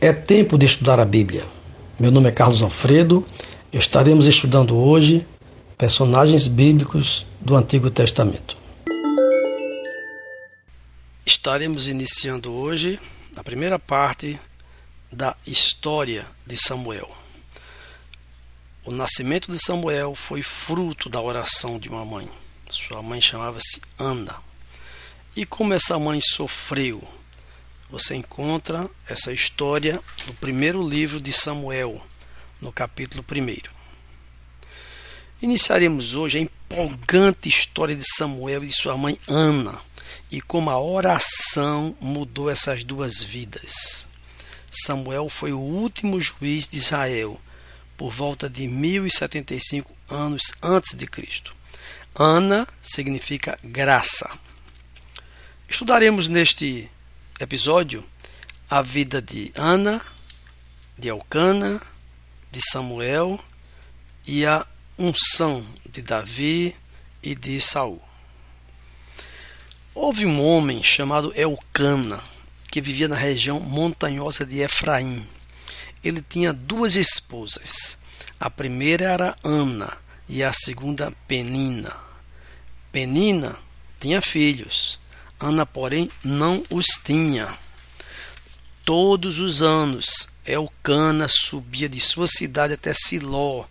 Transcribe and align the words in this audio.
É 0.00 0.12
tempo 0.12 0.56
de 0.56 0.64
estudar 0.64 1.00
a 1.00 1.04
Bíblia. 1.04 1.44
Meu 1.98 2.12
nome 2.12 2.28
é 2.28 2.32
Carlos 2.32 2.62
Alfredo. 2.62 3.26
Estaremos 3.72 4.26
estudando 4.26 4.76
hoje 4.76 5.26
personagens 5.76 6.46
bíblicos 6.46 7.26
do 7.40 7.56
Antigo 7.56 7.90
Testamento. 7.90 8.56
Estaremos 11.26 11.88
iniciando 11.88 12.52
hoje 12.52 12.98
a 13.36 13.42
primeira 13.42 13.78
parte 13.78 14.38
da 15.12 15.36
história 15.44 16.24
de 16.46 16.56
Samuel. 16.56 17.08
O 18.88 18.90
nascimento 18.90 19.52
de 19.52 19.58
Samuel 19.58 20.14
foi 20.14 20.40
fruto 20.40 21.10
da 21.10 21.20
oração 21.20 21.78
de 21.78 21.90
uma 21.90 22.06
mãe. 22.06 22.26
Sua 22.70 23.02
mãe 23.02 23.20
chamava-se 23.20 23.82
Ana. 23.98 24.36
E 25.36 25.44
como 25.44 25.74
essa 25.74 25.98
mãe 25.98 26.22
sofreu 26.22 27.06
você 27.90 28.14
encontra 28.14 28.88
essa 29.06 29.30
história 29.30 30.00
no 30.26 30.32
primeiro 30.32 30.80
livro 30.80 31.20
de 31.20 31.34
Samuel, 31.34 32.00
no 32.62 32.72
capítulo 32.72 33.22
1. 33.30 33.68
Iniciaremos 35.42 36.14
hoje 36.14 36.38
a 36.38 36.40
empolgante 36.40 37.46
história 37.46 37.94
de 37.94 38.04
Samuel 38.16 38.64
e 38.64 38.68
de 38.68 38.74
sua 38.74 38.96
mãe 38.96 39.20
Ana 39.28 39.78
e 40.30 40.40
como 40.40 40.70
a 40.70 40.80
oração 40.80 41.94
mudou 42.00 42.48
essas 42.48 42.84
duas 42.84 43.22
vidas. 43.22 44.08
Samuel 44.70 45.28
foi 45.28 45.52
o 45.52 45.60
último 45.60 46.18
juiz 46.18 46.66
de 46.66 46.78
Israel 46.78 47.38
por 47.98 48.12
volta 48.12 48.48
de 48.48 48.68
1075 48.68 49.92
anos 50.08 50.54
antes 50.62 50.96
de 50.96 51.06
Cristo. 51.06 51.54
Ana 52.14 52.66
significa 52.80 53.58
graça. 53.62 54.30
Estudaremos 55.68 56.28
neste 56.28 56.88
episódio 57.40 58.04
a 58.70 58.80
vida 58.80 59.20
de 59.20 59.52
Ana, 59.56 60.00
de 60.96 61.08
Elcana, 61.08 61.82
de 62.52 62.60
Samuel 62.70 63.38
e 64.24 64.46
a 64.46 64.64
unção 64.96 65.66
de 65.90 66.00
Davi 66.00 66.76
e 67.20 67.34
de 67.34 67.60
Saul. 67.60 68.00
Houve 69.92 70.24
um 70.24 70.40
homem 70.40 70.84
chamado 70.84 71.32
Elcana 71.34 72.22
que 72.70 72.80
vivia 72.80 73.08
na 73.08 73.16
região 73.16 73.58
montanhosa 73.58 74.46
de 74.46 74.60
Efraim. 74.60 75.26
Ele 76.02 76.22
tinha 76.22 76.52
duas 76.52 76.96
esposas. 76.96 77.98
A 78.38 78.48
primeira 78.48 79.06
era 79.06 79.36
Ana 79.42 79.96
e 80.28 80.42
a 80.42 80.52
segunda 80.52 81.12
Penina. 81.26 81.94
Penina 82.92 83.58
tinha 83.98 84.22
filhos. 84.22 84.98
Ana, 85.40 85.64
porém, 85.64 86.10
não 86.24 86.64
os 86.70 86.86
tinha. 87.04 87.56
Todos 88.84 89.38
os 89.38 89.62
anos, 89.62 90.28
Elcana 90.44 91.28
subia 91.28 91.88
de 91.88 92.00
sua 92.00 92.26
cidade 92.26 92.74
até 92.74 92.92
Siló 92.92 93.66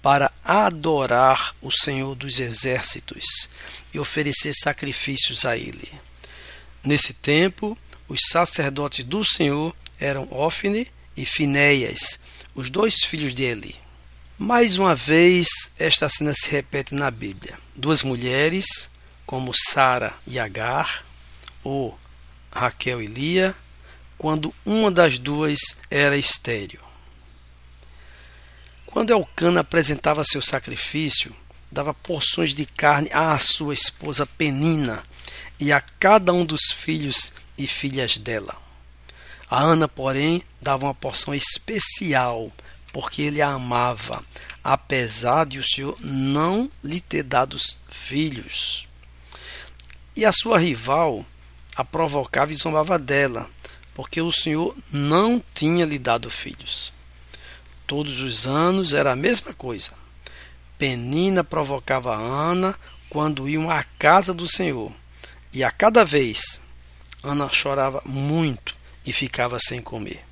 para 0.00 0.30
adorar 0.44 1.54
o 1.62 1.70
Senhor 1.70 2.14
dos 2.14 2.40
Exércitos 2.40 3.48
e 3.92 3.98
oferecer 3.98 4.54
sacrifícios 4.54 5.46
a 5.46 5.56
ele. 5.56 5.90
Nesse 6.82 7.14
tempo, 7.14 7.76
os 8.08 8.20
sacerdotes 8.28 9.04
do 9.04 9.24
Senhor 9.24 9.74
eram 9.98 10.28
Ofne 10.30 10.86
e 11.16 11.24
Finéias, 11.24 12.18
os 12.54 12.70
dois 12.70 13.04
filhos 13.04 13.34
de 13.34 13.44
Eli. 13.44 13.76
Mais 14.36 14.76
uma 14.76 14.94
vez, 14.94 15.48
esta 15.78 16.08
cena 16.08 16.32
se 16.34 16.50
repete 16.50 16.94
na 16.94 17.10
Bíblia. 17.10 17.58
Duas 17.74 18.02
mulheres, 18.02 18.90
como 19.24 19.52
Sara 19.54 20.14
e 20.26 20.38
Agar, 20.38 21.04
ou 21.62 21.98
Raquel 22.50 23.02
e 23.02 23.06
Lia, 23.06 23.54
quando 24.18 24.54
uma 24.64 24.90
das 24.90 25.18
duas 25.18 25.58
era 25.90 26.16
estéril. 26.16 26.80
Quando 28.86 29.10
Elcana 29.10 29.60
apresentava 29.60 30.22
seu 30.24 30.40
sacrifício, 30.40 31.34
dava 31.70 31.92
porções 31.92 32.54
de 32.54 32.64
carne 32.64 33.10
à 33.12 33.36
sua 33.38 33.74
esposa 33.74 34.24
Penina 34.24 35.02
e 35.58 35.72
a 35.72 35.80
cada 35.80 36.32
um 36.32 36.44
dos 36.44 36.70
filhos 36.72 37.32
e 37.58 37.66
filhas 37.66 38.18
dela. 38.18 38.63
A 39.54 39.60
Ana, 39.60 39.86
porém, 39.86 40.42
dava 40.60 40.86
uma 40.86 40.94
porção 40.94 41.32
especial, 41.32 42.50
porque 42.92 43.22
ele 43.22 43.40
a 43.40 43.50
amava, 43.50 44.20
apesar 44.64 45.46
de 45.46 45.60
o 45.60 45.64
Senhor 45.64 45.96
não 46.00 46.68
lhe 46.82 47.00
ter 47.00 47.22
dado 47.22 47.56
filhos. 47.88 48.88
E 50.16 50.24
a 50.24 50.32
sua 50.32 50.58
rival 50.58 51.24
a 51.76 51.84
provocava 51.84 52.50
e 52.50 52.56
zombava 52.56 52.98
dela, 52.98 53.48
porque 53.94 54.20
o 54.20 54.32
Senhor 54.32 54.76
não 54.90 55.40
tinha 55.54 55.84
lhe 55.84 56.00
dado 56.00 56.28
filhos. 56.30 56.92
Todos 57.86 58.20
os 58.22 58.48
anos 58.48 58.92
era 58.92 59.12
a 59.12 59.16
mesma 59.16 59.54
coisa. 59.54 59.92
Penina 60.76 61.44
provocava 61.44 62.16
Ana 62.16 62.74
quando 63.08 63.48
iam 63.48 63.70
à 63.70 63.84
casa 64.00 64.34
do 64.34 64.48
Senhor, 64.48 64.92
e 65.52 65.62
a 65.62 65.70
cada 65.70 66.04
vez 66.04 66.60
Ana 67.22 67.48
chorava 67.48 68.02
muito 68.04 68.82
e 69.04 69.12
ficava 69.12 69.58
sem 69.58 69.80
comer. 69.80 70.24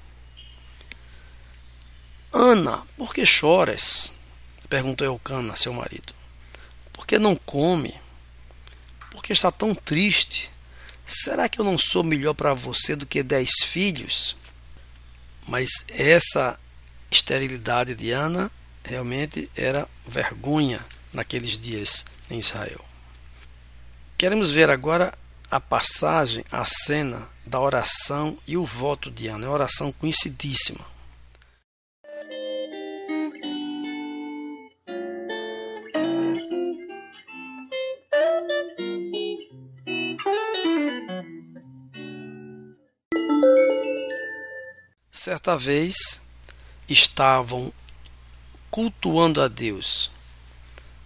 Ana, 2.33 2.83
por 2.97 3.15
que 3.15 3.27
choras? 3.27 4.13
perguntou 4.69 5.07
Eucana, 5.07 5.55
seu 5.55 5.73
marido. 5.73 6.15
Por 6.93 7.07
que 7.07 7.19
não 7.19 7.37
come? 7.37 7.95
Por 9.11 9.23
que 9.23 9.33
está 9.33 9.53
tão 9.53 9.75
triste? 9.75 10.51
Será 11.05 11.49
que 11.49 11.61
eu 11.61 11.65
não 11.65 11.77
sou 11.77 12.03
melhor 12.03 12.33
para 12.33 12.55
você 12.55 12.97
do 12.97 13.05
que 13.05 13.23
dez 13.23 13.51
filhos? 13.65 14.35
Mas 15.47 15.85
essa 15.89 16.59
esterilidade 17.11 17.95
de 17.95 18.13
Ana 18.13 18.51
realmente 18.83 19.51
era 19.55 19.87
vergonha 20.07 20.85
naqueles 21.13 21.59
dias 21.59 22.07
em 22.31 22.39
Israel. 22.39 22.83
Queremos 24.17 24.51
ver 24.51 24.71
agora 24.71 25.13
a 25.53 25.61
passagem, 25.61 26.43
a 26.51 26.65
cena 26.65 27.29
da 27.45 27.61
oração 27.61 28.39
e 28.47 28.57
o 28.57 28.65
voto 28.65 29.11
de 29.11 29.29
Ana. 29.29 29.45
É 29.45 29.49
uma 29.49 29.55
oração 29.55 29.93
conhecidíssima. 29.93 30.81
Certa 45.11 45.55
vez 45.59 46.19
estavam 46.89 47.71
cultuando 48.71 49.43
a 49.43 49.49
Deus 49.49 50.11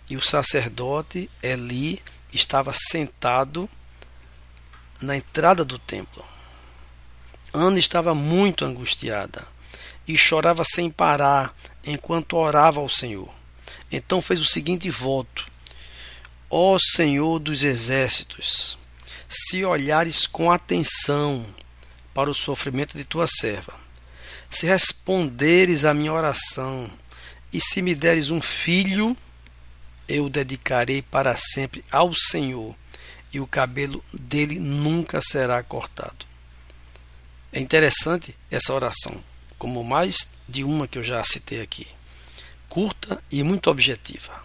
e 0.08 0.16
o 0.16 0.22
sacerdote 0.22 1.28
Eli 1.42 2.00
estava 2.32 2.72
sentado 2.72 3.68
na 5.00 5.16
entrada 5.16 5.64
do 5.64 5.78
templo. 5.78 6.24
Ana 7.52 7.78
estava 7.78 8.14
muito 8.14 8.64
angustiada 8.64 9.46
e 10.06 10.16
chorava 10.16 10.62
sem 10.64 10.90
parar 10.90 11.54
enquanto 11.84 12.36
orava 12.36 12.80
ao 12.80 12.88
Senhor. 12.88 13.32
Então 13.90 14.20
fez 14.20 14.40
o 14.40 14.44
seguinte 14.44 14.90
voto: 14.90 15.46
Ó 16.50 16.76
Senhor 16.78 17.38
dos 17.38 17.64
exércitos, 17.64 18.78
se 19.28 19.64
olhares 19.64 20.26
com 20.26 20.50
atenção 20.50 21.46
para 22.14 22.30
o 22.30 22.34
sofrimento 22.34 22.96
de 22.96 23.04
tua 23.04 23.26
serva, 23.26 23.74
se 24.50 24.66
responderes 24.66 25.84
à 25.84 25.92
minha 25.92 26.12
oração, 26.12 26.90
e 27.52 27.60
se 27.60 27.82
me 27.82 27.94
deres 27.94 28.30
um 28.30 28.40
filho, 28.40 29.16
eu 30.08 30.26
o 30.26 30.30
dedicarei 30.30 31.02
para 31.02 31.36
sempre 31.36 31.84
ao 31.90 32.14
Senhor, 32.14 32.76
e 33.36 33.40
o 33.40 33.46
cabelo 33.46 34.02
dele 34.14 34.58
nunca 34.58 35.20
será 35.20 35.62
cortado. 35.62 36.24
É 37.52 37.60
interessante 37.60 38.34
essa 38.50 38.72
oração, 38.72 39.22
como 39.58 39.84
mais 39.84 40.30
de 40.48 40.64
uma 40.64 40.88
que 40.88 40.96
eu 40.96 41.02
já 41.02 41.22
citei 41.22 41.60
aqui. 41.60 41.86
Curta 42.66 43.22
e 43.30 43.42
muito 43.42 43.68
objetiva. 43.68 44.42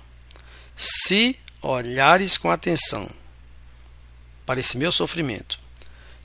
Se 0.75 1.39
olhares 1.61 2.37
com 2.37 2.51
atenção 2.51 3.09
para 4.45 4.59
esse 4.59 4.77
meu 4.77 4.91
sofrimento, 4.91 5.57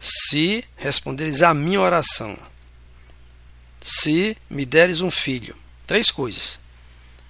se 0.00 0.64
responderes 0.76 1.42
à 1.42 1.54
minha 1.54 1.80
oração, 1.80 2.36
se 3.80 4.36
me 4.50 4.66
deres 4.66 5.00
um 5.00 5.10
filho. 5.10 5.54
Três 5.86 6.10
coisas. 6.10 6.58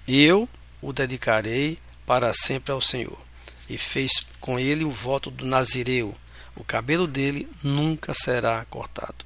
Eu 0.09 0.49
o 0.81 0.94
dedicarei 0.94 1.79
para 2.06 2.32
sempre 2.32 2.73
ao 2.73 2.81
Senhor. 2.81 3.25
E 3.69 3.77
fez 3.77 4.13
com 4.41 4.59
ele 4.59 4.85
o 4.85 4.91
voto 4.91 5.31
do 5.31 5.45
Nazireu. 5.45 6.17
O 6.55 6.65
cabelo 6.65 7.07
dele 7.07 7.49
nunca 7.63 8.15
será 8.15 8.65
cortado. 8.67 9.25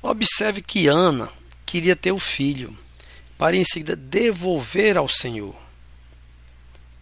Observe 0.00 0.62
que 0.62 0.86
Ana 0.86 1.30
queria 1.64 1.94
ter 1.94 2.12
o 2.12 2.18
filho, 2.18 2.76
para 3.38 3.56
em 3.56 3.64
seguida 3.64 3.94
devolver 3.94 4.96
ao 4.98 5.08
Senhor. 5.08 5.54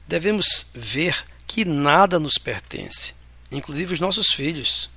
Devemos 0.07 0.67
ver 0.75 1.25
que 1.47 1.65
nada 1.65 2.19
nos 2.19 2.35
pertence, 2.35 3.15
inclusive 3.51 3.95
os 3.95 4.01
nossos 4.01 4.29
filhos, 4.29 4.91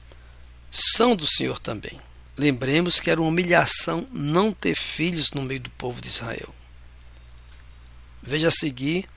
são 0.71 1.15
do 1.15 1.27
Senhor 1.27 1.59
também. 1.59 1.99
Lembremos 2.35 2.99
que 2.99 3.11
era 3.11 3.21
uma 3.21 3.29
humilhação 3.29 4.07
não 4.11 4.51
ter 4.51 4.75
filhos 4.75 5.31
no 5.31 5.43
meio 5.43 5.61
do 5.61 5.69
povo 5.69 6.01
de 6.01 6.07
Israel. 6.07 6.53
Veja 8.21 8.47
a 8.47 8.51
seguir 8.51 9.07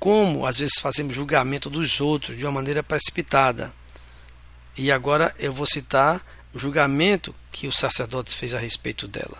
como 0.00 0.46
às 0.46 0.58
vezes 0.58 0.80
fazemos 0.80 1.14
julgamento 1.14 1.68
dos 1.68 2.00
outros 2.00 2.36
de 2.36 2.44
uma 2.44 2.50
maneira 2.50 2.82
precipitada. 2.82 3.70
E 4.76 4.90
agora 4.90 5.34
eu 5.38 5.52
vou 5.52 5.66
citar 5.66 6.24
o 6.54 6.58
julgamento 6.58 7.34
que 7.52 7.68
o 7.68 7.72
sacerdote 7.72 8.34
fez 8.34 8.54
a 8.54 8.58
respeito 8.58 9.06
dela. 9.06 9.38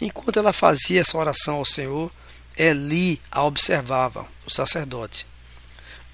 Enquanto 0.00 0.38
ela 0.38 0.54
fazia 0.54 1.00
essa 1.00 1.18
oração 1.18 1.56
ao 1.56 1.66
Senhor, 1.66 2.10
Eli 2.56 3.20
a 3.30 3.44
observava, 3.44 4.26
o 4.46 4.50
sacerdote. 4.50 5.26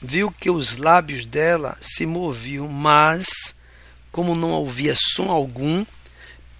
Viu 0.02 0.32
que 0.32 0.50
os 0.50 0.76
lábios 0.76 1.24
dela 1.24 1.78
se 1.80 2.04
moviam, 2.04 2.66
mas, 2.66 3.54
como 4.10 4.34
não 4.34 4.50
ouvia 4.50 4.94
som 4.96 5.30
algum, 5.30 5.86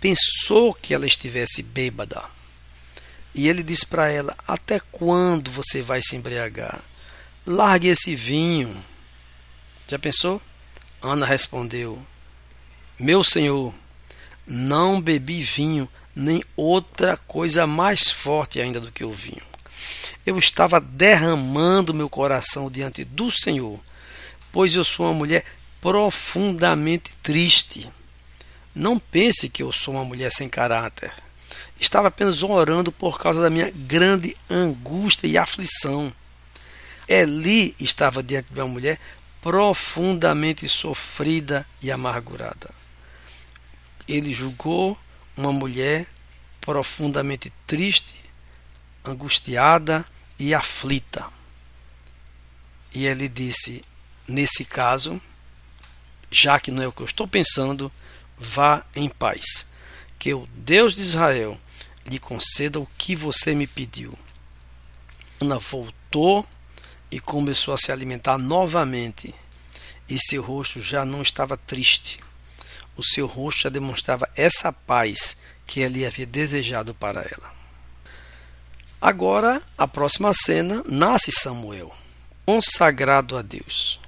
pensou 0.00 0.72
que 0.72 0.94
ela 0.94 1.06
estivesse 1.06 1.62
bêbada. 1.62 2.22
E 3.34 3.48
ele 3.48 3.62
disse 3.62 3.86
para 3.86 4.10
ela: 4.10 4.36
Até 4.46 4.80
quando 4.92 5.50
você 5.50 5.82
vai 5.82 6.00
se 6.00 6.16
embriagar? 6.16 6.80
Largue 7.46 7.88
esse 7.88 8.14
vinho. 8.14 8.76
Já 9.88 9.98
pensou? 9.98 10.40
Ana 11.02 11.26
respondeu: 11.26 12.00
Meu 12.98 13.24
senhor, 13.24 13.74
não 14.46 15.00
bebi 15.00 15.42
vinho, 15.42 15.88
nem 16.14 16.42
outra 16.56 17.16
coisa 17.16 17.66
mais 17.66 18.10
forte 18.10 18.60
ainda 18.60 18.80
do 18.80 18.92
que 18.92 19.04
o 19.04 19.12
vinho. 19.12 19.42
Eu 20.24 20.38
estava 20.38 20.80
derramando 20.80 21.92
meu 21.92 22.08
coração 22.08 22.70
diante 22.70 23.04
do 23.04 23.30
Senhor, 23.30 23.78
pois 24.52 24.74
eu 24.74 24.84
sou 24.84 25.06
uma 25.06 25.14
mulher 25.14 25.44
profundamente 25.80 27.16
triste. 27.22 27.90
Não 28.74 28.98
pense 28.98 29.48
que 29.48 29.62
eu 29.62 29.70
sou 29.70 29.94
uma 29.94 30.04
mulher 30.04 30.30
sem 30.30 30.48
caráter. 30.48 31.12
Estava 31.78 32.08
apenas 32.08 32.42
orando 32.42 32.90
por 32.92 33.18
causa 33.18 33.42
da 33.42 33.50
minha 33.50 33.70
grande 33.70 34.36
angústia 34.48 35.26
e 35.26 35.36
aflição. 35.36 36.12
Eli 37.08 37.74
estava 37.78 38.22
diante 38.22 38.52
de 38.52 38.60
uma 38.60 38.68
mulher 38.68 38.98
profundamente 39.42 40.68
sofrida 40.68 41.66
e 41.82 41.90
amargurada. 41.90 42.70
Ele 44.08 44.32
julgou 44.32 44.98
uma 45.36 45.52
mulher 45.52 46.06
profundamente 46.60 47.52
triste, 47.66 48.14
angustiada 49.04 50.06
e 50.38 50.54
aflita. 50.54 51.26
E 52.94 53.06
ele 53.06 53.28
disse: 53.28 53.84
nesse 54.26 54.64
caso, 54.64 55.20
já 56.30 56.58
que 56.58 56.70
não 56.70 56.82
é 56.82 56.86
o 56.86 56.92
que 56.92 57.02
eu 57.02 57.06
estou 57.06 57.28
pensando, 57.28 57.92
vá 58.38 58.84
em 58.94 59.08
paz. 59.08 59.66
Que 60.24 60.32
o 60.32 60.48
Deus 60.56 60.94
de 60.94 61.02
Israel 61.02 61.60
lhe 62.06 62.18
conceda 62.18 62.80
o 62.80 62.88
que 62.96 63.14
você 63.14 63.54
me 63.54 63.66
pediu. 63.66 64.18
Ana 65.38 65.58
voltou 65.58 66.46
e 67.10 67.20
começou 67.20 67.74
a 67.74 67.76
se 67.76 67.92
alimentar 67.92 68.38
novamente, 68.38 69.34
e 70.08 70.18
seu 70.18 70.42
rosto 70.42 70.80
já 70.80 71.04
não 71.04 71.20
estava 71.20 71.58
triste. 71.58 72.20
O 72.96 73.04
seu 73.04 73.26
rosto 73.26 73.64
já 73.64 73.68
demonstrava 73.68 74.26
essa 74.34 74.72
paz 74.72 75.36
que 75.66 75.80
ele 75.80 76.06
havia 76.06 76.24
desejado 76.24 76.94
para 76.94 77.20
ela. 77.20 77.52
Agora, 79.02 79.60
a 79.76 79.86
próxima 79.86 80.32
cena, 80.32 80.82
nasce 80.88 81.30
Samuel, 81.30 81.94
consagrado 82.46 83.36
a 83.36 83.42
Deus. 83.42 84.00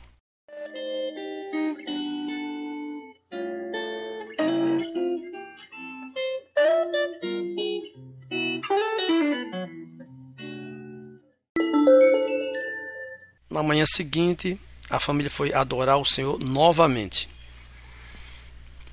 Na 13.57 13.63
manhã 13.63 13.87
seguinte, 13.87 14.61
a 14.91 15.01
família 15.01 15.31
foi 15.31 15.51
adorar 15.51 15.97
o 15.97 16.05
Senhor 16.05 16.39
novamente. 16.39 17.27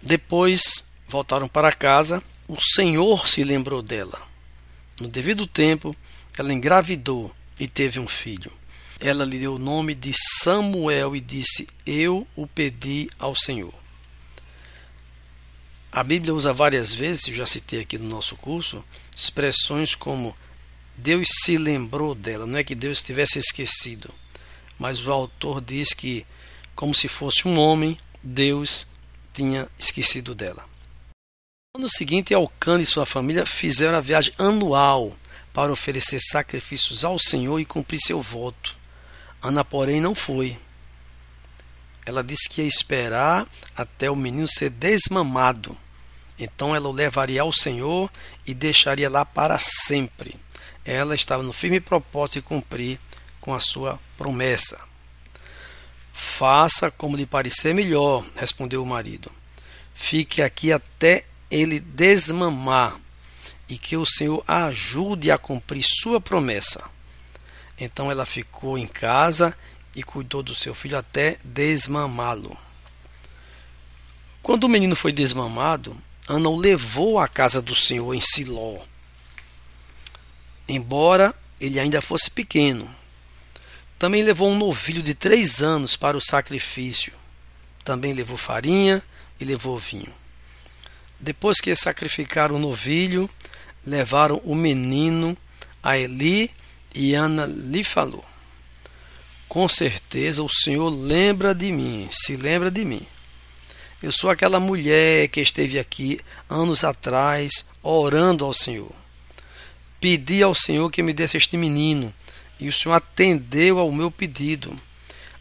Depois 0.01 0.86
voltaram 1.06 1.50
para 1.50 1.74
casa. 1.74 2.24
O 2.48 2.56
Senhor 2.62 3.27
se 3.27 3.44
lembrou 3.44 3.81
dela. 3.81 4.25
No 5.01 5.10
devido 5.10 5.45
tempo, 5.45 5.94
ela 6.38 6.54
engravidou 6.54 7.36
e 7.60 7.68
teve 7.68 8.00
um 8.00 8.07
filho. 8.07 8.54
Ela 9.01 9.25
lhe 9.25 9.38
deu 9.38 9.56
o 9.56 9.60
nome 9.60 9.94
de 9.94 10.13
Samuel 10.39 11.13
e 11.13 11.19
disse: 11.19 11.68
Eu 11.86 12.25
o 12.33 12.48
pedi 12.48 13.10
ao 13.19 13.36
Senhor. 13.36 13.74
A 15.92 16.01
Bíblia 16.06 16.33
usa 16.33 16.54
várias 16.54 16.94
vezes, 16.94 17.27
eu 17.27 17.36
já 17.36 17.45
citei 17.45 17.81
aqui 17.81 17.98
no 17.98 18.07
nosso 18.07 18.38
curso, 18.38 18.81
expressões 19.13 19.94
como 19.94 20.33
Deus 20.95 21.27
se 21.44 21.57
lembrou 21.57 22.15
dela, 22.15 22.45
não 22.45 22.57
é 22.57 22.63
que 22.63 22.74
Deus 22.74 23.04
tivesse 23.04 23.38
esquecido 23.39 24.23
mas 24.78 25.06
o 25.06 25.12
autor 25.12 25.62
diz 25.62 25.94
que, 25.94 26.25
como 26.75 26.94
se 26.94 27.08
fosse 27.08 27.48
um 27.48 27.60
homem, 27.60 27.98
Deus 28.22 28.88
tinha 29.34 29.68
esquecido 29.78 30.34
dela. 30.36 30.66
No 31.75 31.81
ano 31.81 31.90
seguinte, 31.90 32.34
Alcântara 32.34 32.84
e 32.84 32.86
sua 32.86 33.06
família 33.06 33.46
fizeram 33.46 33.98
a 33.98 34.02
viagem 34.02 34.34
anual 34.38 35.18
para 35.52 35.72
oferecer 35.72 36.20
sacrifícios 36.20 37.04
ao 37.04 37.18
Senhor 37.18 37.60
e 37.60 37.66
cumprir 37.66 38.00
seu 38.00 38.22
voto. 38.22 38.75
Ana, 39.42 39.66
porém, 39.66 40.00
não 40.00 40.16
foi. 40.16 40.58
Ela 42.06 42.24
disse 42.24 42.50
que 42.50 42.62
ia 42.62 42.68
esperar 42.68 43.48
até 43.75 44.10
o 44.10 44.16
menino 44.16 44.48
ser 44.48 44.70
desmamado. 44.70 45.78
Então 46.38 46.75
ela 46.75 46.90
o 46.90 46.92
levaria 46.92 47.42
ao 47.42 47.54
Senhor 47.54 48.12
e 48.46 48.54
deixaria 48.54 49.10
lá 49.10 49.24
para 49.24 49.58
sempre. 49.60 50.36
Ela 50.84 51.16
estava 51.16 51.44
no 51.44 51.54
firme 51.54 51.80
propósito 51.80 52.36
de 52.36 52.42
cumprir 52.42 53.00
com 53.44 53.54
a 53.54 53.60
sua 53.60 54.00
promessa. 54.18 54.80
Faça 56.13 56.90
como 56.90 57.18
lhe 57.18 57.25
parecer 57.25 57.75
melhor, 57.75 58.25
respondeu 58.38 58.81
o 58.81 58.86
marido. 58.86 59.30
Fique 59.94 60.42
aqui 60.42 60.72
até 60.72 61.25
ele 61.51 61.81
desmamar 61.81 62.98
e 63.68 63.78
que 63.78 63.98
o 63.98 64.06
Senhor 64.06 64.42
a 64.48 64.68
ajude 64.68 65.30
a 65.30 65.38
cumprir 65.38 65.84
sua 65.84 66.22
promessa. 66.22 66.90
Então 67.78 68.10
ela 68.10 68.25
ficou 68.25 68.78
em 68.78 68.88
casa 68.88 69.53
e 69.94 70.01
cuidou 70.03 70.41
do 70.41 70.56
seu 70.56 70.74
filho 70.74 70.98
até 70.98 71.38
desmamá-lo. 71.44 72.58
Quando 74.41 74.63
o 74.63 74.70
menino 74.70 74.96
foi 74.96 75.12
desmamado, 75.12 75.98
Ana 76.29 76.48
o 76.48 76.56
levou 76.56 77.20
à 77.20 77.27
casa 77.27 77.62
do 77.62 77.75
Senhor 77.75 78.13
em 78.13 78.22
Siló. 78.22 78.79
Embora 80.65 81.36
ele 81.60 81.77
ainda 81.77 82.01
fosse 82.01 82.32
pequeno, 82.32 83.02
também 84.03 84.22
levou 84.22 84.50
um 84.50 84.57
novilho 84.57 85.01
de 85.01 85.13
três 85.13 85.63
anos 85.63 85.95
para 85.95 86.17
o 86.17 86.19
sacrifício. 86.19 87.13
Também 87.86 88.12
levou 88.12 88.36
farinha 88.36 89.01
e 89.39 89.45
levou 89.45 89.77
vinho. 89.77 90.13
Depois 91.17 91.62
que 91.62 91.74
sacrificaram 91.74 92.55
o 92.55 92.60
novilho, 92.60 93.29
levaram 93.88 94.41
o 94.43 94.55
menino 94.55 95.38
a 95.81 95.98
Eli 95.98 96.51
e 96.93 97.13
Ana 97.13 97.45
lhe 97.45 97.81
falou: 97.81 98.25
Com 99.48 99.69
certeza 99.69 100.43
o 100.43 100.50
Senhor 100.50 100.89
lembra 100.89 101.55
de 101.55 101.72
mim, 101.72 102.10
se 102.12 102.36
lembra 102.36 102.69
de 102.69 102.83
mim. 102.83 103.07
Eu 104.01 104.12
sou 104.12 104.29
aquela 104.29 104.60
mulher 104.60 105.29
que 105.29 105.39
esteve 105.39 105.79
aqui 105.79 106.19
anos 106.50 106.83
atrás 106.83 107.65
orando 107.81 108.43
ao 108.43 108.51
Senhor. 108.51 108.91
Pedi 110.01 110.43
ao 110.43 110.53
Senhor 110.53 110.91
que 110.91 111.01
me 111.01 111.13
desse 111.13 111.38
este 111.38 111.55
menino 111.55 112.13
e 112.63 112.70
o 112.70 112.74
Senhor 112.74 112.96
atendeu 112.96 113.77
ao 113.77 113.91
meu 113.91 114.10
pedido. 114.10 114.74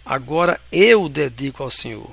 Agora 0.04 0.60
eu 0.72 1.04
o 1.04 1.08
dedico 1.08 1.62
ao 1.62 1.70
Senhor. 1.70 2.10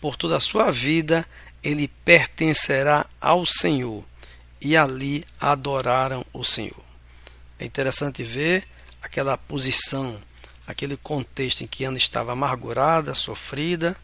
Por 0.00 0.16
toda 0.16 0.36
a 0.36 0.40
sua 0.40 0.68
vida, 0.68 1.24
ele 1.62 1.86
pertencerá 2.04 3.06
ao 3.20 3.46
Senhor. 3.46 4.04
E 4.60 4.76
ali 4.76 5.24
adoraram 5.40 6.26
o 6.32 6.42
Senhor. 6.42 6.82
É 7.56 7.64
interessante 7.64 8.24
ver 8.24 8.66
aquela 9.00 9.38
posição, 9.38 10.20
aquele 10.66 10.96
contexto 10.96 11.62
em 11.62 11.68
que 11.68 11.84
Ana 11.84 11.96
estava 11.96 12.32
amargurada, 12.32 13.14
sofrida, 13.14 13.96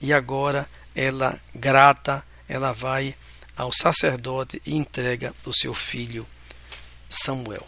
e 0.00 0.12
agora 0.12 0.68
ela, 0.94 1.36
grata, 1.52 2.24
ela 2.48 2.70
vai 2.70 3.16
ao 3.56 3.72
sacerdote 3.72 4.62
e 4.64 4.76
entrega 4.76 5.34
o 5.44 5.52
seu 5.52 5.74
filho 5.74 6.24
Samuel. 7.08 7.66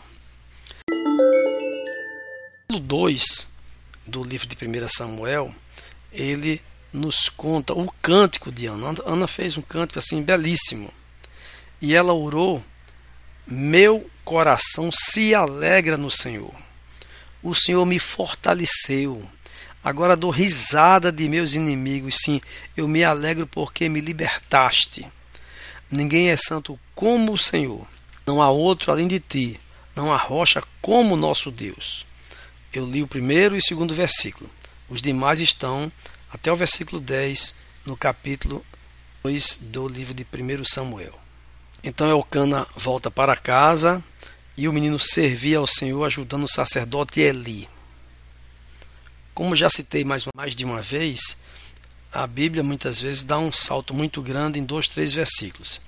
2 2.79 3.47
do 4.07 4.23
livro 4.23 4.47
de 4.47 4.57
1 4.57 4.89
Samuel, 4.89 5.55
ele 6.13 6.61
nos 6.93 7.29
conta 7.29 7.73
o 7.73 7.91
cântico 8.03 8.53
de 8.53 8.67
Ana. 8.67 8.95
Ana 9.05 9.27
fez 9.27 9.57
um 9.57 9.63
cântico 9.63 9.99
assim 9.99 10.23
belíssimo. 10.23 10.93
E 11.81 11.95
ela 11.95 12.13
orou: 12.13 12.63
Meu 13.47 14.09
coração 14.25 14.91
se 14.93 15.35
alegra 15.35 15.97
no 15.97 16.11
Senhor. 16.11 16.55
O 17.43 17.55
Senhor 17.55 17.85
me 17.87 17.99
fortaleceu. 17.99 19.29
Agora 19.83 20.15
dou 20.15 20.31
risada 20.31 21.11
de 21.11 21.29
meus 21.29 21.55
inimigos. 21.55 22.17
Sim, 22.25 22.41
eu 22.77 22.87
me 22.87 23.03
alegro 23.03 23.47
porque 23.47 23.89
me 23.89 24.01
libertaste. 24.01 25.07
Ninguém 25.91 26.31
é 26.31 26.37
santo 26.37 26.79
como 26.95 27.33
o 27.33 27.39
Senhor. 27.39 27.87
Não 28.25 28.41
há 28.41 28.49
outro 28.49 28.93
além 28.93 29.09
de 29.09 29.19
ti. 29.19 29.61
Não 29.97 30.13
há 30.13 30.17
rocha 30.17 30.63
como 30.81 31.17
nosso 31.17 31.51
Deus. 31.51 32.07
Eu 32.73 32.87
li 32.87 33.03
o 33.03 33.07
primeiro 33.07 33.55
e 33.55 33.61
segundo 33.61 33.95
versículo. 33.95 34.49
Os 34.89 35.03
demais 35.03 35.43
estão 35.43 35.93
até 36.31 36.51
o 36.51 36.57
versículo 36.57 37.03
10 37.03 37.55
no 37.85 37.95
capítulo 37.95 38.65
2 39.23 39.59
do 39.61 39.87
livro 39.87 40.15
de 40.15 40.25
1 40.25 40.65
Samuel. 40.65 41.13
Então 41.85 42.09
Elcana 42.09 42.67
volta 42.75 43.11
para 43.11 43.37
casa 43.37 44.03
e 44.57 44.67
o 44.67 44.73
menino 44.73 44.99
servia 44.99 45.59
ao 45.59 45.67
Senhor 45.67 46.03
ajudando 46.05 46.45
o 46.45 46.49
sacerdote 46.49 47.21
Eli. 47.21 47.69
Como 49.35 49.55
já 49.55 49.69
citei 49.69 50.03
mais, 50.03 50.25
mais 50.35 50.57
de 50.57 50.65
uma 50.65 50.81
vez, 50.81 51.37
a 52.11 52.27
Bíblia 52.27 52.63
muitas 52.63 52.99
vezes 52.99 53.23
dá 53.23 53.39
um 53.39 53.53
salto 53.53 53.93
muito 53.93 54.23
grande 54.23 54.59
em 54.59 54.65
dois, 54.65 54.89
três 54.89 55.13
versículos. 55.13 55.79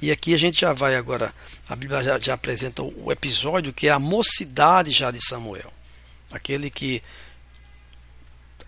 E 0.00 0.12
aqui 0.12 0.34
a 0.34 0.38
gente 0.38 0.60
já 0.60 0.72
vai 0.72 0.94
agora, 0.94 1.34
a 1.68 1.74
Bíblia 1.74 2.00
já, 2.04 2.16
já 2.16 2.34
apresenta 2.34 2.80
o 2.84 3.10
episódio 3.10 3.72
que 3.72 3.88
é 3.88 3.90
a 3.90 3.98
mocidade 3.98 4.92
já 4.92 5.10
de 5.10 5.20
Samuel. 5.20 5.77
Aquele 6.30 6.70
que 6.70 7.02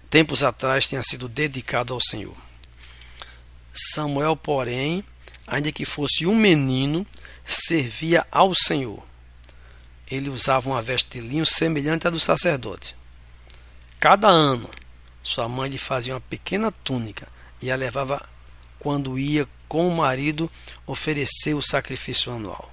tempos 0.09 0.43
atrás 0.43 0.88
tinha 0.88 1.02
sido 1.02 1.29
dedicado 1.29 1.95
ao 1.95 2.00
Senhor. 2.00 2.37
Samuel, 3.73 4.37
porém, 4.37 5.05
ainda 5.47 5.71
que 5.71 5.85
fosse 5.85 6.26
um 6.26 6.35
menino, 6.35 7.07
servia 7.45 8.26
ao 8.31 8.55
Senhor. 8.55 9.02
Ele 10.11 10.29
usava 10.29 10.69
uma 10.69 10.83
veste 10.83 11.09
de 11.11 11.21
linho 11.21 11.47
semelhante 11.47 12.07
à 12.07 12.11
do 12.11 12.19
sacerdote. 12.19 12.97
Cada 14.00 14.29
ano, 14.29 14.69
sua 15.23 15.49
mãe 15.49 15.71
lhe 15.71 15.79
fazia 15.79 16.14
uma 16.14 16.21
pequena 16.21 16.73
túnica 16.73 17.29
e 17.62 17.71
a 17.71 17.76
levava 17.76 18.29
quando 18.79 19.19
ia 19.19 19.47
com 19.69 19.87
o 19.87 19.97
marido 19.97 20.50
oferecer 20.87 21.55
o 21.55 21.62
sacrifício 21.62 22.33
anual. 22.33 22.73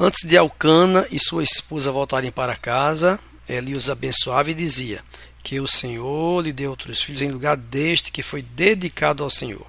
Antes 0.00 0.20
de 0.24 0.36
Alcana 0.36 1.08
e 1.10 1.18
sua 1.18 1.42
esposa 1.42 1.90
voltarem 1.90 2.30
para 2.30 2.54
casa, 2.54 3.18
Eli 3.48 3.74
os 3.74 3.90
abençoava 3.90 4.48
e 4.48 4.54
dizia: 4.54 5.02
Que 5.42 5.58
o 5.58 5.66
Senhor 5.66 6.40
lhe 6.40 6.52
dê 6.52 6.68
outros 6.68 7.02
filhos 7.02 7.20
em 7.20 7.32
lugar 7.32 7.56
deste 7.56 8.12
que 8.12 8.22
foi 8.22 8.40
dedicado 8.40 9.24
ao 9.24 9.30
Senhor. 9.30 9.66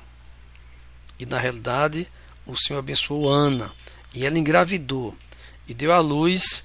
E 1.18 1.26
na 1.26 1.40
realidade, 1.40 2.08
o 2.46 2.56
Senhor 2.56 2.78
abençoou 2.78 3.28
Ana, 3.28 3.74
e 4.14 4.24
ela 4.24 4.38
engravidou 4.38 5.18
e 5.68 5.74
deu 5.74 5.92
à 5.92 5.98
luz, 5.98 6.64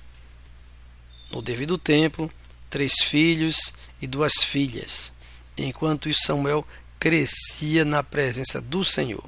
no 1.30 1.40
devido 1.40 1.78
tempo, 1.78 2.30
três 2.68 3.02
filhos 3.02 3.73
e 3.99 4.06
duas 4.06 4.44
filhas. 4.44 5.11
Enquanto 5.56 6.12
Samuel 6.12 6.66
crescia 7.00 7.83
na 7.83 8.02
presença 8.02 8.61
do 8.61 8.85
Senhor. 8.85 9.25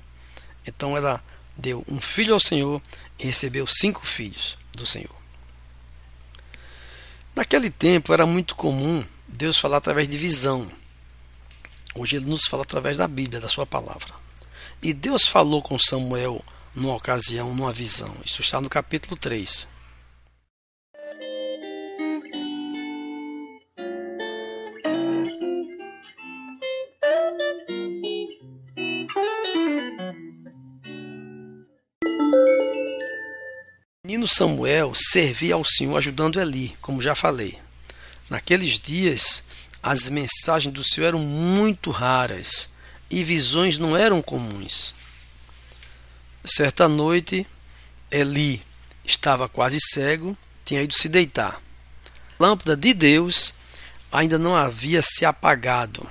Então 0.66 0.94
ela 0.94 1.24
deu 1.56 1.84
um 1.88 2.00
filho 2.00 2.34
ao 2.34 2.40
Senhor 2.40 2.82
e 3.18 3.24
recebeu 3.24 3.66
cinco 3.66 4.06
filhos 4.06 4.58
do 4.72 4.84
Senhor. 4.84 5.14
Naquele 7.34 7.70
tempo 7.70 8.12
era 8.12 8.26
muito 8.26 8.54
comum 8.54 9.04
Deus 9.28 9.58
falar 9.58 9.78
através 9.78 10.08
de 10.08 10.16
visão. 10.16 10.70
Hoje 11.94 12.16
ele 12.16 12.26
nos 12.26 12.46
fala 12.46 12.62
através 12.62 12.96
da 12.96 13.08
Bíblia, 13.08 13.40
da 13.40 13.48
sua 13.48 13.66
palavra. 13.66 14.14
E 14.82 14.92
Deus 14.92 15.26
falou 15.26 15.62
com 15.62 15.78
Samuel 15.78 16.44
numa 16.74 16.94
ocasião, 16.94 17.54
numa 17.54 17.72
visão. 17.72 18.14
Isso 18.24 18.42
está 18.42 18.60
no 18.60 18.68
capítulo 18.68 19.16
3. 19.16 19.68
Samuel 34.26 34.92
servia 34.94 35.54
ao 35.54 35.64
Senhor 35.64 35.96
ajudando 35.96 36.40
Eli, 36.40 36.74
como 36.80 37.02
já 37.02 37.14
falei. 37.14 37.58
Naqueles 38.28 38.78
dias, 38.78 39.42
as 39.82 40.08
mensagens 40.08 40.74
do 40.74 40.82
Senhor 40.82 41.08
eram 41.08 41.18
muito 41.18 41.90
raras 41.90 42.68
e 43.10 43.22
visões 43.22 43.78
não 43.78 43.96
eram 43.96 44.20
comuns. 44.20 44.94
Certa 46.44 46.88
noite, 46.88 47.46
Eli 48.10 48.62
estava 49.04 49.48
quase 49.48 49.78
cego, 49.80 50.36
tinha 50.64 50.82
ido 50.82 50.94
se 50.94 51.08
deitar. 51.08 51.60
A 52.38 52.44
lâmpada 52.44 52.76
de 52.76 52.92
Deus 52.92 53.54
ainda 54.10 54.38
não 54.38 54.54
havia 54.54 55.00
se 55.02 55.24
apagado. 55.24 56.08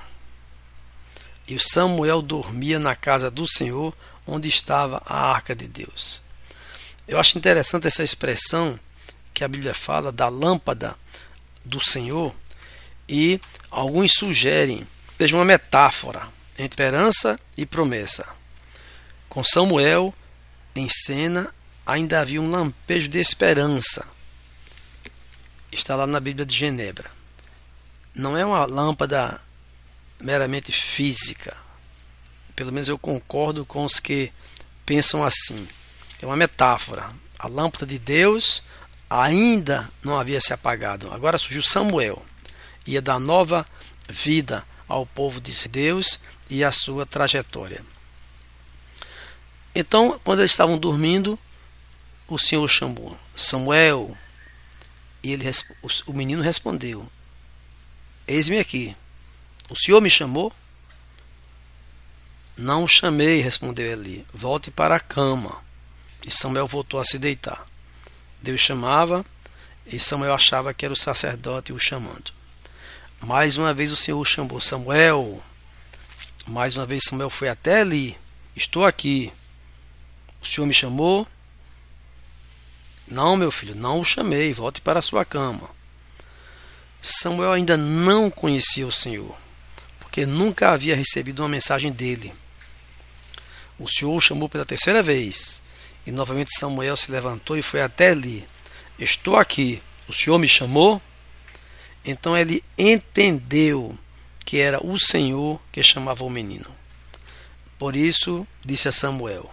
E 1.46 1.58
Samuel 1.58 2.22
dormia 2.22 2.78
na 2.78 2.96
casa 2.96 3.30
do 3.30 3.46
Senhor, 3.46 3.94
onde 4.26 4.48
estava 4.48 5.02
a 5.06 5.32
arca 5.32 5.54
de 5.54 5.68
Deus. 5.68 6.20
Eu 7.08 7.20
acho 7.20 7.38
interessante 7.38 7.86
essa 7.86 8.02
expressão 8.02 8.78
que 9.32 9.44
a 9.44 9.48
Bíblia 9.48 9.72
fala 9.72 10.10
da 10.10 10.28
lâmpada 10.28 10.96
do 11.64 11.78
Senhor 11.78 12.34
e 13.08 13.40
alguns 13.70 14.12
sugerem 14.12 14.86
seja 15.16 15.36
uma 15.36 15.44
metáfora 15.44 16.28
entre 16.58 16.82
esperança 16.82 17.38
e 17.56 17.64
promessa. 17.64 18.26
Com 19.28 19.44
Samuel 19.44 20.12
em 20.74 20.88
cena, 20.88 21.54
ainda 21.86 22.20
havia 22.20 22.40
um 22.40 22.50
lampejo 22.50 23.08
de 23.08 23.20
esperança. 23.20 24.04
Está 25.70 25.94
lá 25.94 26.06
na 26.06 26.18
Bíblia 26.18 26.44
de 26.44 26.56
Genebra. 26.56 27.10
Não 28.14 28.36
é 28.36 28.44
uma 28.44 28.64
lâmpada 28.64 29.40
meramente 30.20 30.72
física. 30.72 31.56
Pelo 32.56 32.72
menos 32.72 32.88
eu 32.88 32.98
concordo 32.98 33.64
com 33.64 33.84
os 33.84 34.00
que 34.00 34.32
pensam 34.84 35.24
assim 35.24 35.68
é 36.20 36.26
uma 36.26 36.36
metáfora. 36.36 37.10
A 37.38 37.48
lâmpada 37.48 37.86
de 37.86 37.98
Deus 37.98 38.62
ainda 39.08 39.90
não 40.02 40.18
havia 40.18 40.40
se 40.40 40.52
apagado. 40.52 41.12
Agora 41.12 41.38
surgiu 41.38 41.62
Samuel, 41.62 42.24
ia 42.86 43.02
dar 43.02 43.18
nova 43.18 43.66
vida 44.08 44.64
ao 44.88 45.04
povo 45.04 45.40
de 45.40 45.68
Deus 45.68 46.20
e 46.48 46.64
a 46.64 46.72
sua 46.72 47.04
trajetória. 47.04 47.84
Então, 49.74 50.18
quando 50.24 50.40
eles 50.40 50.52
estavam 50.52 50.78
dormindo, 50.78 51.38
o 52.26 52.38
Senhor 52.38 52.66
chamou 52.68 53.16
Samuel 53.34 54.16
e 55.22 55.32
ele, 55.32 55.44
o 56.06 56.12
menino 56.12 56.42
respondeu: 56.42 57.10
Eis-me 58.26 58.58
aqui. 58.58 58.96
O 59.68 59.76
Senhor 59.76 60.00
me 60.00 60.08
chamou? 60.08 60.52
Não 62.56 62.84
o 62.84 62.88
chamei, 62.88 63.40
respondeu 63.40 63.86
Eli. 63.86 64.24
Volte 64.32 64.70
para 64.70 64.96
a 64.96 65.00
cama. 65.00 65.65
E 66.24 66.30
Samuel 66.30 66.66
voltou 66.66 67.00
a 67.00 67.04
se 67.04 67.18
deitar. 67.18 67.66
Deus 68.42 68.60
chamava 68.60 69.24
e 69.86 69.98
Samuel 69.98 70.34
achava 70.34 70.74
que 70.74 70.84
era 70.84 70.92
o 70.92 70.96
sacerdote 70.96 71.72
o 71.72 71.78
chamando. 71.78 72.32
Mais 73.20 73.56
uma 73.56 73.72
vez 73.72 73.90
o 73.92 73.96
Senhor 73.96 74.24
chamou 74.24 74.60
Samuel. 74.60 75.42
Mais 76.46 76.76
uma 76.76 76.86
vez 76.86 77.04
Samuel 77.04 77.30
foi 77.30 77.48
até 77.48 77.80
ali. 77.80 78.16
Estou 78.54 78.84
aqui. 78.84 79.32
O 80.42 80.46
Senhor 80.46 80.66
me 80.66 80.74
chamou? 80.74 81.26
Não, 83.06 83.36
meu 83.36 83.50
filho, 83.50 83.74
não 83.74 84.00
o 84.00 84.04
chamei. 84.04 84.52
Volte 84.52 84.80
para 84.80 84.98
a 84.98 85.02
sua 85.02 85.24
cama. 85.24 85.70
Samuel 87.00 87.52
ainda 87.52 87.76
não 87.76 88.28
conhecia 88.28 88.86
o 88.86 88.92
Senhor, 88.92 89.36
porque 90.00 90.26
nunca 90.26 90.72
havia 90.72 90.96
recebido 90.96 91.40
uma 91.40 91.48
mensagem 91.48 91.92
dele. 91.92 92.34
O 93.78 93.88
Senhor 93.88 94.12
o 94.12 94.20
chamou 94.20 94.48
pela 94.48 94.64
terceira 94.64 95.02
vez. 95.02 95.62
E 96.06 96.12
novamente 96.12 96.56
Samuel 96.56 96.96
se 96.96 97.10
levantou 97.10 97.56
e 97.56 97.62
foi 97.62 97.82
até 97.82 98.10
ali. 98.10 98.46
Estou 98.98 99.36
aqui, 99.36 99.82
o 100.08 100.12
Senhor 100.12 100.38
me 100.38 100.48
chamou? 100.48 101.02
Então 102.04 102.36
ele 102.36 102.62
entendeu 102.78 103.98
que 104.44 104.58
era 104.58 104.84
o 104.84 104.98
Senhor 104.98 105.60
que 105.72 105.82
chamava 105.82 106.24
o 106.24 106.30
menino. 106.30 106.70
Por 107.78 107.96
isso 107.96 108.46
disse 108.64 108.88
a 108.88 108.92
Samuel: 108.92 109.50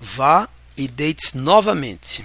Vá 0.00 0.48
e 0.76 0.88
deite-se 0.88 1.36
novamente. 1.36 2.24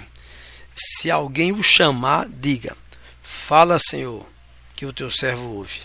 Se 0.75 1.12
alguém 1.12 1.51
o 1.51 1.62
chamar, 1.62 2.27
diga: 2.29 2.75
Fala, 3.22 3.77
Senhor, 3.77 4.25
que 4.75 4.86
o 4.86 4.94
teu 4.94 5.12
servo 5.12 5.50
ouve. 5.50 5.82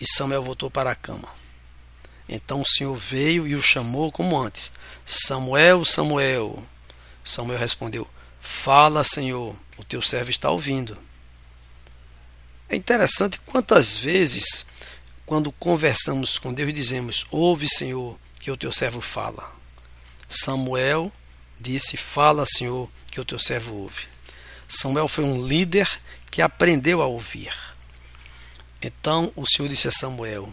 E 0.00 0.06
Samuel 0.06 0.42
voltou 0.42 0.70
para 0.70 0.90
a 0.90 0.94
cama. 0.94 1.37
Então 2.28 2.60
o 2.60 2.66
Senhor 2.66 2.94
veio 2.96 3.46
e 3.46 3.54
o 3.54 3.62
chamou 3.62 4.12
como 4.12 4.38
antes: 4.38 4.70
Samuel, 5.06 5.84
Samuel. 5.84 6.62
Samuel 7.24 7.58
respondeu: 7.58 8.06
Fala, 8.40 9.02
Senhor, 9.02 9.56
o 9.76 9.84
teu 9.84 10.02
servo 10.02 10.30
está 10.30 10.50
ouvindo. 10.50 10.98
É 12.68 12.76
interessante 12.76 13.40
quantas 13.46 13.96
vezes, 13.96 14.66
quando 15.24 15.50
conversamos 15.52 16.38
com 16.38 16.52
Deus, 16.52 16.72
dizemos: 16.72 17.26
Ouve, 17.30 17.66
Senhor, 17.66 18.18
que 18.40 18.50
o 18.50 18.56
teu 18.56 18.72
servo 18.72 19.00
fala. 19.00 19.50
Samuel 20.28 21.10
disse: 21.58 21.96
Fala, 21.96 22.44
Senhor, 22.44 22.90
que 23.10 23.20
o 23.20 23.24
teu 23.24 23.38
servo 23.38 23.74
ouve. 23.74 24.06
Samuel 24.68 25.08
foi 25.08 25.24
um 25.24 25.46
líder 25.46 25.88
que 26.30 26.42
aprendeu 26.42 27.00
a 27.00 27.06
ouvir. 27.06 27.54
Então 28.82 29.32
o 29.34 29.46
Senhor 29.46 29.68
disse 29.68 29.88
a 29.88 29.90
Samuel: 29.90 30.52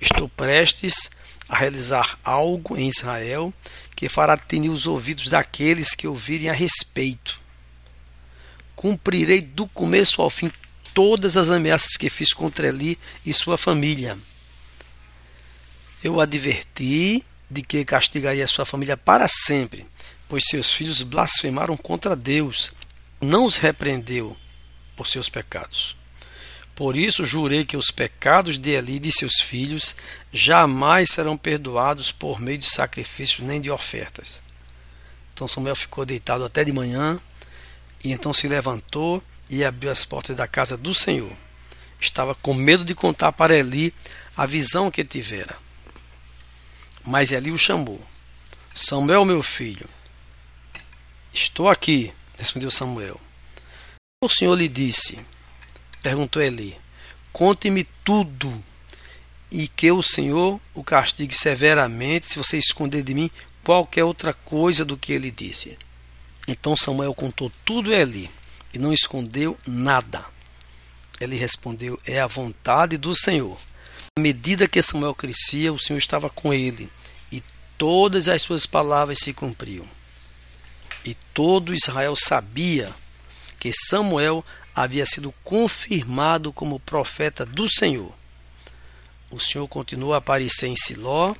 Estou 0.00 0.28
prestes 0.28 1.10
a 1.48 1.56
realizar 1.56 2.18
algo 2.24 2.76
em 2.76 2.88
Israel 2.88 3.52
que 3.94 4.08
fará 4.08 4.36
tinir 4.36 4.70
os 4.70 4.86
ouvidos 4.86 5.30
daqueles 5.30 5.94
que 5.94 6.06
ouvirem 6.06 6.50
a 6.50 6.52
respeito. 6.52 7.40
Cumprirei 8.74 9.40
do 9.40 9.66
começo 9.68 10.20
ao 10.20 10.28
fim 10.28 10.52
todas 10.92 11.36
as 11.36 11.50
ameaças 11.50 11.96
que 11.96 12.10
fiz 12.10 12.32
contra 12.32 12.68
Eli 12.68 12.98
e 13.24 13.32
sua 13.32 13.56
família. 13.56 14.18
Eu 16.02 16.20
adverti 16.20 17.24
de 17.50 17.62
que 17.62 17.84
castigaria 17.84 18.46
sua 18.46 18.64
família 18.64 18.96
para 18.96 19.26
sempre, 19.28 19.86
pois 20.28 20.44
seus 20.44 20.72
filhos 20.72 21.02
blasfemaram 21.02 21.76
contra 21.76 22.14
Deus. 22.14 22.72
Não 23.20 23.44
os 23.44 23.56
repreendeu 23.56 24.36
por 24.96 25.06
seus 25.06 25.28
pecados. 25.28 25.96
Por 26.74 26.96
isso 26.96 27.24
jurei 27.24 27.64
que 27.64 27.76
os 27.76 27.90
pecados 27.90 28.58
de 28.58 28.70
Eli 28.70 28.96
e 28.96 28.98
de 28.98 29.12
seus 29.12 29.40
filhos 29.40 29.94
jamais 30.32 31.10
serão 31.10 31.36
perdoados 31.36 32.10
por 32.10 32.40
meio 32.40 32.58
de 32.58 32.66
sacrifícios 32.66 33.46
nem 33.46 33.60
de 33.60 33.70
ofertas. 33.70 34.42
Então 35.32 35.46
Samuel 35.46 35.76
ficou 35.76 36.04
deitado 36.04 36.44
até 36.44 36.64
de 36.64 36.72
manhã, 36.72 37.20
e 38.02 38.12
então 38.12 38.34
se 38.34 38.48
levantou 38.48 39.22
e 39.48 39.64
abriu 39.64 39.90
as 39.90 40.04
portas 40.04 40.36
da 40.36 40.48
casa 40.48 40.76
do 40.76 40.94
Senhor. 40.94 41.32
Estava 42.00 42.34
com 42.34 42.52
medo 42.52 42.84
de 42.84 42.94
contar 42.94 43.32
para 43.32 43.56
Eli 43.56 43.94
a 44.36 44.44
visão 44.44 44.90
que 44.90 45.04
tivera. 45.04 45.56
Mas 47.04 47.32
Eli 47.32 47.50
o 47.50 47.58
chamou. 47.58 48.00
Samuel, 48.74 49.24
meu 49.24 49.42
filho. 49.42 49.88
Estou 51.32 51.68
aqui, 51.68 52.12
respondeu 52.38 52.70
Samuel. 52.70 53.20
O 54.20 54.28
Senhor 54.28 54.54
lhe 54.54 54.68
disse, 54.68 55.18
perguntou 56.04 56.42
Eli, 56.42 56.76
conte-me 57.32 57.82
tudo 58.04 58.52
e 59.50 59.66
que 59.66 59.90
o 59.90 60.02
Senhor 60.02 60.60
o 60.74 60.84
castigue 60.84 61.34
severamente 61.34 62.26
se 62.26 62.36
você 62.36 62.58
esconder 62.58 63.02
de 63.02 63.14
mim 63.14 63.30
qualquer 63.64 64.04
outra 64.04 64.34
coisa 64.34 64.84
do 64.84 64.98
que 64.98 65.14
ele 65.14 65.30
disse. 65.30 65.78
Então 66.46 66.76
Samuel 66.76 67.14
contou 67.14 67.50
tudo 67.64 67.90
a 67.90 67.96
Eli 67.96 68.30
e 68.74 68.78
não 68.78 68.92
escondeu 68.92 69.56
nada. 69.66 70.26
Ele 71.18 71.38
respondeu: 71.38 71.98
É 72.04 72.20
a 72.20 72.26
vontade 72.26 72.98
do 72.98 73.14
Senhor. 73.14 73.56
À 74.14 74.20
medida 74.20 74.68
que 74.68 74.82
Samuel 74.82 75.14
crescia, 75.14 75.72
o 75.72 75.78
Senhor 75.78 75.98
estava 75.98 76.28
com 76.28 76.52
ele, 76.52 76.90
e 77.32 77.42
todas 77.78 78.28
as 78.28 78.42
suas 78.42 78.66
palavras 78.66 79.20
se 79.20 79.32
cumpriam. 79.32 79.86
E 81.02 81.16
todo 81.32 81.72
Israel 81.72 82.14
sabia 82.14 82.94
que 83.58 83.72
Samuel 83.72 84.44
havia 84.74 85.06
sido 85.06 85.32
confirmado 85.44 86.52
como 86.52 86.80
profeta 86.80 87.46
do 87.46 87.68
Senhor. 87.70 88.12
O 89.30 89.38
Senhor 89.38 89.66
continuou 89.68 90.14
a 90.14 90.18
aparecer 90.18 90.68
em 90.68 90.76
Siló 90.76 91.34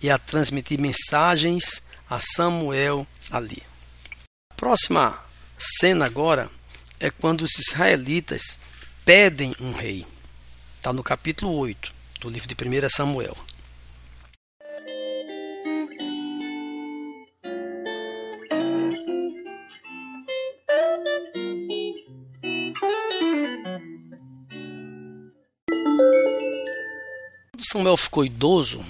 e 0.00 0.10
a 0.10 0.18
transmitir 0.18 0.80
mensagens 0.80 1.82
a 2.08 2.18
Samuel 2.18 3.06
ali. 3.30 3.62
A 4.50 4.54
próxima 4.54 5.18
cena 5.58 6.06
agora 6.06 6.50
é 6.98 7.10
quando 7.10 7.42
os 7.42 7.58
israelitas 7.58 8.58
pedem 9.04 9.54
um 9.60 9.72
rei. 9.72 10.06
Está 10.76 10.92
no 10.92 11.02
capítulo 11.02 11.52
8 11.52 11.94
do 12.20 12.28
livro 12.28 12.48
de 12.48 12.54
1 12.54 12.88
Samuel. 12.88 13.36
Samuel 27.70 27.96
ficou 27.96 28.24
idoso, 28.24 28.84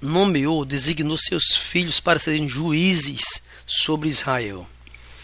nomeou, 0.00 0.64
designou 0.64 1.18
seus 1.18 1.56
filhos 1.56 2.00
para 2.00 2.18
serem 2.18 2.48
juízes 2.48 3.42
sobre 3.66 4.08
Israel 4.08 4.66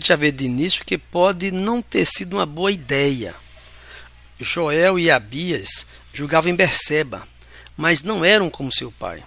já 0.07 0.17
vê 0.17 0.33
de 0.33 0.45
início 0.45 0.85
que 0.85 0.99
pode 0.99 1.51
não 1.51 1.81
ter 1.81 2.05
sido 2.05 2.35
uma 2.35 2.47
boa 2.47 2.73
ideia. 2.73 3.35
Joel 4.38 4.99
e 4.99 5.11
Abias 5.11 5.87
julgavam 6.12 6.51
em 6.51 6.57
Berseba, 6.57 7.27
mas 7.77 8.03
não 8.03 8.25
eram 8.25 8.51
como 8.51 8.73
seu 8.73 8.91
pai. 8.91 9.23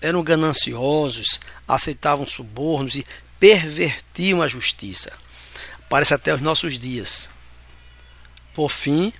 Eram 0.00 0.22
gananciosos, 0.22 1.40
aceitavam 1.66 2.26
subornos 2.26 2.96
e 2.96 3.06
pervertiam 3.38 4.42
a 4.42 4.48
justiça. 4.48 5.12
Parece 5.88 6.14
até 6.14 6.34
os 6.34 6.40
nossos 6.40 6.78
dias. 6.78 7.30
Por 8.54 8.70
fim, 8.70 9.12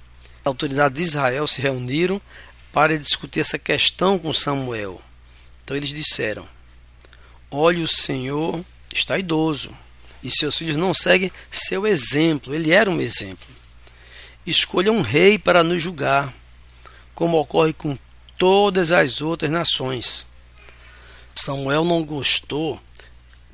a 0.44 0.48
autoridade 0.48 0.94
de 0.94 1.02
Israel 1.02 1.46
se 1.46 1.60
reuniram 1.60 2.20
para 2.76 2.98
discutir 2.98 3.40
essa 3.40 3.58
questão 3.58 4.18
com 4.18 4.34
Samuel. 4.34 5.00
Então 5.64 5.74
eles 5.74 5.88
disseram: 5.88 6.46
Olhe, 7.50 7.80
o 7.80 7.88
Senhor 7.88 8.62
está 8.94 9.18
idoso 9.18 9.74
e 10.22 10.28
seus 10.28 10.58
filhos 10.58 10.76
não 10.76 10.92
seguem 10.92 11.32
seu 11.50 11.86
exemplo. 11.86 12.54
Ele 12.54 12.72
era 12.72 12.90
um 12.90 13.00
exemplo. 13.00 13.48
Escolha 14.46 14.92
um 14.92 15.00
rei 15.00 15.38
para 15.38 15.64
nos 15.64 15.82
julgar, 15.82 16.34
como 17.14 17.38
ocorre 17.38 17.72
com 17.72 17.96
todas 18.36 18.92
as 18.92 19.22
outras 19.22 19.50
nações. 19.50 20.26
Samuel 21.34 21.82
não 21.82 22.04
gostou 22.04 22.78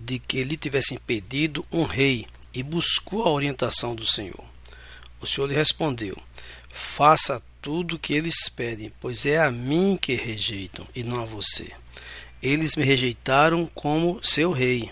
de 0.01 0.19
que 0.19 0.43
lhe 0.43 0.57
tivessem 0.57 0.99
pedido 0.99 1.65
um 1.71 1.85
rei 1.85 2.27
e 2.53 2.61
buscou 2.61 3.23
a 3.25 3.31
orientação 3.31 3.95
do 3.95 4.05
Senhor. 4.05 4.45
O 5.21 5.29
Senhor 5.29 5.47
lhe 5.47 5.55
respondeu: 5.55 6.21
Faça 6.73 7.41
tudo 7.62 7.98
que 7.98 8.12
eles 8.12 8.48
pedem, 8.48 8.92
pois 9.01 9.25
é 9.25 9.38
a 9.38 9.51
mim 9.51 9.96
que 9.96 10.14
rejeitam 10.16 10.87
e 10.94 11.05
não 11.05 11.22
a 11.22 11.25
você. 11.25 11.72
Eles 12.42 12.75
me 12.75 12.85
rejeitaram 12.85 13.66
como 13.66 14.22
seu 14.22 14.51
rei. 14.51 14.90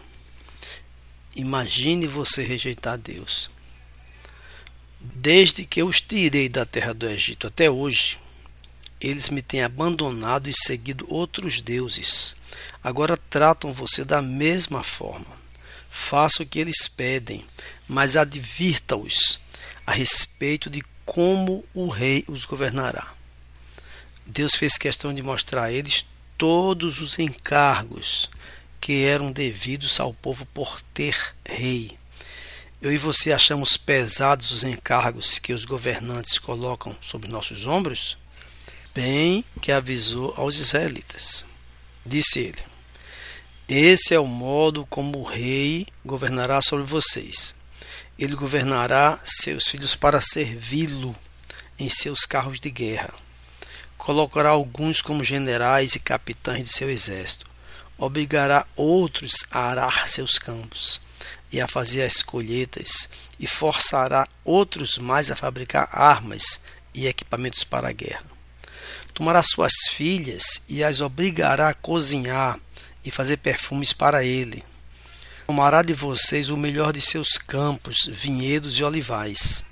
Imagine 1.35 2.07
você 2.07 2.45
rejeitar 2.45 2.97
Deus. 2.97 3.51
Desde 5.01 5.65
que 5.65 5.83
eu 5.83 5.89
os 5.89 6.01
tirei 6.01 6.49
da 6.49 6.65
terra 6.65 6.95
do 6.95 7.09
Egito 7.09 7.49
até 7.49 7.69
hoje, 7.69 8.21
eles 9.01 9.29
me 9.31 9.43
têm 9.43 9.63
abandonado 9.63 10.49
e 10.49 10.53
seguido 10.55 11.07
outros 11.09 11.61
deuses. 11.61 12.37
Agora 12.85 13.17
tratam 13.17 13.73
você 13.73 14.05
da 14.05 14.23
mesma 14.23 14.85
forma. 14.85 15.41
Faça 15.91 16.45
o 16.45 16.47
que 16.47 16.61
eles 16.61 16.87
pedem, 16.87 17.45
mas 17.89 18.17
advirta-os 18.17 19.41
a 19.85 19.93
respeito 19.93 20.71
de 20.71 20.83
como 21.11 21.65
o 21.75 21.89
rei 21.89 22.25
os 22.29 22.45
governará. 22.45 23.13
Deus 24.25 24.55
fez 24.55 24.79
questão 24.79 25.13
de 25.13 25.21
mostrar 25.21 25.65
a 25.65 25.73
eles 25.73 26.07
todos 26.39 27.01
os 27.01 27.19
encargos 27.19 28.31
que 28.81 29.03
eram 29.03 29.33
devidos 29.33 29.99
ao 29.99 30.15
povo 30.15 30.47
por 30.55 30.81
ter 30.95 31.35
rei. 31.45 31.99
Eu 32.81 32.93
e 32.93 32.97
você 32.97 33.33
achamos 33.33 33.77
pesados 33.77 34.53
os 34.53 34.63
encargos 34.63 35.41
que 35.41 35.53
os 35.53 35.65
governantes 35.65 36.39
colocam 36.39 36.95
sobre 37.03 37.29
nossos 37.29 37.67
ombros? 37.67 38.17
Bem 38.95 39.45
que 39.61 39.73
avisou 39.73 40.33
aos 40.37 40.59
israelitas. 40.59 41.45
Disse 42.07 42.39
ele: 42.39 42.63
Esse 43.69 44.15
é 44.15 44.21
o 44.21 44.27
modo 44.29 44.87
como 44.87 45.19
o 45.19 45.25
rei 45.25 45.89
governará 46.07 46.63
sobre 46.63 46.85
vocês. 46.85 47.59
Ele 48.21 48.37
governará 48.37 49.19
seus 49.25 49.67
filhos 49.67 49.97
para 49.97 50.21
servi-lo 50.21 51.17
em 51.77 51.89
seus 51.89 52.25
carros 52.25 52.61
de 52.61 52.71
guerra. 52.71 53.13
Colocará 53.99 54.51
alguns 54.51 55.03
como 55.03 55.25
generais 55.25 55.97
e 55.97 55.99
capitães 55.99 56.65
de 56.65 56.73
seu 56.73 56.89
exército 56.89 57.51
obrigará 58.01 58.67
outros 58.75 59.45
a 59.51 59.61
arar 59.69 60.09
seus 60.09 60.39
campos 60.39 61.01
e 61.53 61.61
a 61.61 61.67
fazer 61.67 62.03
as 62.03 62.23
colheitas, 62.23 63.09
e 63.39 63.47
forçará 63.47 64.27
outros 64.45 64.97
mais 64.97 65.31
a 65.31 65.37
fabricar 65.37 65.89
armas 65.93 66.61
e 66.95 67.07
equipamentos 67.07 67.63
para 67.65 67.89
a 67.89 67.93
guerra. 67.93 68.25
Tomará 69.13 69.43
suas 69.43 69.73
filhas 69.91 70.63
e 70.69 70.83
as 70.83 71.01
obrigará 71.01 71.69
a 71.69 71.75
cozinhar 71.75 72.59
e 73.05 73.11
fazer 73.11 73.37
perfumes 73.39 73.93
para 73.93 74.25
ele. 74.25 74.65
Tomará 75.51 75.83
de 75.83 75.93
vocês 75.93 76.49
o 76.49 76.57
melhor 76.57 76.93
de 76.93 77.01
seus 77.01 77.37
campos, 77.37 78.09
vinhedos 78.09 78.79
e 78.79 78.85
olivais. 78.85 79.65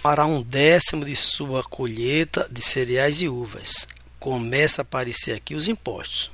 Tomará 0.00 0.24
um 0.24 0.40
décimo 0.40 1.04
de 1.04 1.16
sua 1.16 1.64
colheita 1.64 2.48
de 2.48 2.62
cereais 2.62 3.20
e 3.20 3.28
uvas. 3.28 3.88
Começa 4.20 4.82
a 4.82 4.84
aparecer 4.84 5.32
aqui 5.32 5.56
os 5.56 5.66
impostos 5.66 6.30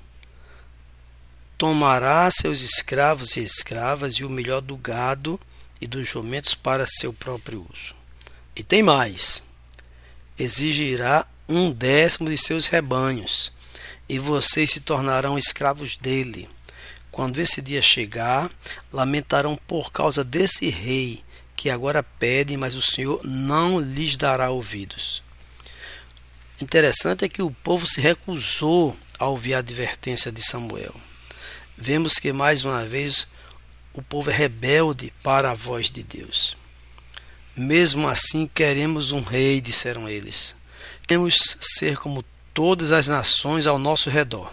tomará 1.56 2.28
seus 2.30 2.60
escravos 2.60 3.36
e 3.36 3.40
escravas 3.40 4.14
e 4.14 4.24
o 4.24 4.28
melhor 4.28 4.60
do 4.60 4.76
gado 4.76 5.40
e 5.80 5.86
dos 5.86 6.06
jumentos 6.06 6.54
para 6.54 6.84
seu 6.84 7.14
próprio 7.14 7.66
uso. 7.72 7.94
E 8.54 8.62
tem 8.62 8.82
mais: 8.82 9.42
exigirá 10.38 11.26
um 11.48 11.70
décimo 11.72 12.28
de 12.28 12.36
seus 12.36 12.66
rebanhos, 12.66 13.50
e 14.06 14.18
vocês 14.18 14.70
se 14.70 14.80
tornarão 14.80 15.38
escravos 15.38 15.96
dele. 15.96 16.46
Quando 17.12 17.38
esse 17.38 17.60
dia 17.60 17.82
chegar, 17.82 18.50
lamentarão 18.90 19.54
por 19.54 19.92
causa 19.92 20.24
desse 20.24 20.70
rei 20.70 21.22
que 21.54 21.68
agora 21.68 22.02
pedem, 22.02 22.56
mas 22.56 22.74
o 22.74 22.80
Senhor 22.80 23.20
não 23.22 23.78
lhes 23.78 24.16
dará 24.16 24.50
ouvidos. 24.50 25.22
Interessante 26.58 27.26
é 27.26 27.28
que 27.28 27.42
o 27.42 27.50
povo 27.50 27.86
se 27.86 28.00
recusou 28.00 28.96
a 29.18 29.26
ouvir 29.26 29.52
a 29.52 29.58
advertência 29.58 30.32
de 30.32 30.40
Samuel. 30.42 30.94
Vemos 31.76 32.14
que 32.14 32.32
mais 32.32 32.64
uma 32.64 32.84
vez 32.86 33.26
o 33.92 34.00
povo 34.00 34.30
é 34.30 34.34
rebelde 34.34 35.12
para 35.22 35.50
a 35.50 35.54
voz 35.54 35.90
de 35.90 36.02
Deus. 36.02 36.56
Mesmo 37.54 38.08
assim, 38.08 38.46
queremos 38.46 39.12
um 39.12 39.20
rei, 39.20 39.60
disseram 39.60 40.08
eles. 40.08 40.56
Queremos 41.06 41.58
ser 41.60 41.98
como 41.98 42.24
todas 42.54 42.90
as 42.90 43.06
nações 43.06 43.66
ao 43.66 43.78
nosso 43.78 44.08
redor 44.08 44.50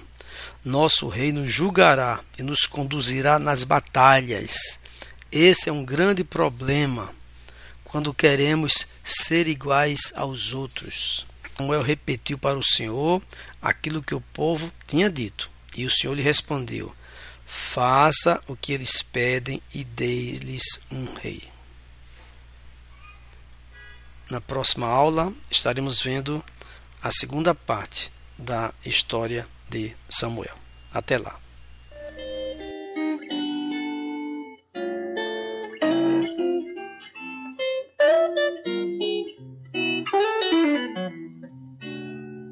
nosso 0.63 1.07
rei 1.07 1.31
nos 1.31 1.51
julgará 1.51 2.21
e 2.37 2.43
nos 2.43 2.65
conduzirá 2.65 3.39
nas 3.39 3.63
batalhas. 3.63 4.79
Esse 5.31 5.69
é 5.69 5.71
um 5.71 5.85
grande 5.85 6.23
problema 6.23 7.13
quando 7.83 8.13
queremos 8.13 8.87
ser 9.03 9.47
iguais 9.47 10.13
aos 10.15 10.53
outros. 10.53 11.25
Samuel 11.55 11.81
repetiu 11.81 12.37
para 12.37 12.57
o 12.57 12.63
Senhor 12.63 13.21
aquilo 13.61 14.03
que 14.03 14.15
o 14.15 14.21
povo 14.21 14.71
tinha 14.87 15.09
dito, 15.09 15.49
e 15.75 15.85
o 15.85 15.89
Senhor 15.89 16.13
lhe 16.13 16.21
respondeu: 16.21 16.95
Faça 17.45 18.41
o 18.47 18.55
que 18.55 18.71
eles 18.71 19.01
pedem 19.01 19.61
e 19.73 19.83
dê-lhes 19.83 20.79
um 20.91 21.05
rei. 21.15 21.43
Na 24.29 24.39
próxima 24.39 24.87
aula 24.87 25.33
estaremos 25.49 26.01
vendo 26.01 26.43
a 27.01 27.11
segunda 27.11 27.55
parte 27.55 28.11
da 28.37 28.73
história 28.85 29.47
de 29.69 29.95
Samuel. 30.09 30.55
Até 30.91 31.17
lá. 31.17 31.37